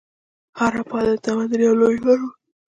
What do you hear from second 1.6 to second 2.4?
یو لوی ښار و.